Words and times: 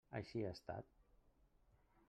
Així 0.19 0.41
ha 0.45 0.53
estat. 0.57 0.89